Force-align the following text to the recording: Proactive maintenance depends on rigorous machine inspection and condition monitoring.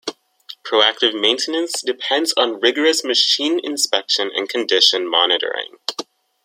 Proactive 0.63 1.13
maintenance 1.13 1.79
depends 1.79 2.33
on 2.35 2.59
rigorous 2.59 3.03
machine 3.03 3.59
inspection 3.63 4.31
and 4.35 4.49
condition 4.49 5.07
monitoring. 5.07 5.77